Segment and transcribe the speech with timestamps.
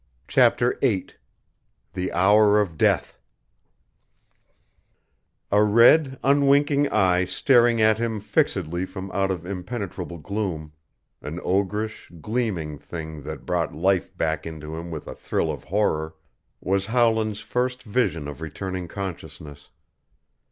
[0.27, 1.09] CHAPTER VIII
[1.93, 3.19] THE HOUR OF DEATH
[5.51, 10.71] A red, unwinking eye staring at him fixedly from out of impenetrable gloom
[11.21, 16.15] an ogreish, gleaming thing that brought life back into him with a thrill of horror
[16.61, 19.69] was Howland's first vision of returning consciousness.